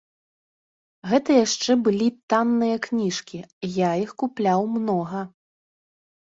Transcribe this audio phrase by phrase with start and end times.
[1.09, 3.39] Гэта яшчэ былі танныя кніжкі,
[3.73, 5.21] я іх купляў многа.